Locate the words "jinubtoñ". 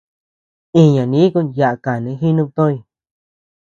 2.21-2.75